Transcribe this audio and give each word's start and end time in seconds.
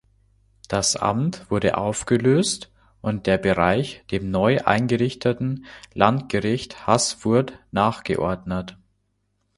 Das 0.67 0.95
Amt 0.95 1.51
wurde 1.51 1.77
aufgelöst 1.77 2.71
und 3.01 3.27
der 3.27 3.37
Bereich 3.37 4.03
dem 4.09 4.31
neu 4.31 4.59
eingerichteten 4.63 5.67
Landgericht 5.93 6.87
Haßfurt 6.87 7.59
nachgeordnet. 7.69 8.79